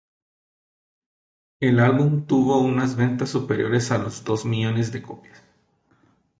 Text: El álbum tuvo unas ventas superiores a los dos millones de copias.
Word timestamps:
El 1.59 1.79
álbum 1.79 2.25
tuvo 2.25 2.59
unas 2.59 2.95
ventas 2.95 3.29
superiores 3.29 3.91
a 3.91 3.99
los 3.99 4.23
dos 4.23 4.45
millones 4.45 4.91
de 4.91 5.03
copias. 5.03 5.43